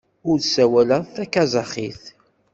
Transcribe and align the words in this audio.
Ur 0.29 0.37
ssawaleɣ 0.41 1.03
takazaxit. 1.15 2.03